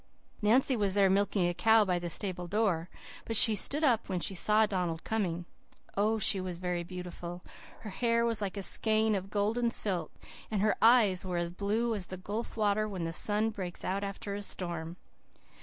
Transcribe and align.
Nancy 0.41 0.75
was 0.75 0.95
there 0.95 1.11
milking 1.11 1.47
a 1.47 1.53
cow 1.53 1.85
by 1.85 1.99
the 1.99 2.09
stable 2.09 2.47
door, 2.47 2.89
but 3.25 3.35
she 3.37 3.53
stood 3.53 3.83
up 3.83 4.09
when 4.09 4.19
she 4.19 4.33
saw 4.33 4.65
Donald 4.65 5.03
coming. 5.03 5.45
Oh, 5.95 6.17
she 6.17 6.41
was 6.41 6.57
very 6.57 6.83
beautiful! 6.83 7.43
Her 7.81 7.91
hair 7.91 8.25
was 8.25 8.41
like 8.41 8.57
a 8.57 8.63
skein 8.63 9.13
of 9.13 9.29
golden 9.29 9.69
silk, 9.69 10.11
and 10.49 10.59
her 10.63 10.75
eyes 10.81 11.23
were 11.23 11.37
as 11.37 11.51
blue 11.51 11.93
as 11.93 12.07
the 12.07 12.17
gulf 12.17 12.57
water 12.57 12.89
when 12.89 13.03
the 13.03 13.13
sun 13.13 13.51
breaks 13.51 13.85
out 13.85 14.03
after 14.03 14.33
a 14.33 14.41
storm. 14.41 14.97